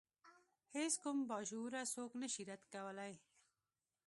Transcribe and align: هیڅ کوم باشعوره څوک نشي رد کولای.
هیڅ 0.75 0.93
کوم 1.03 1.17
باشعوره 1.29 1.81
څوک 1.93 2.11
نشي 2.21 2.43
رد 2.49 2.63
کولای. 2.73 3.13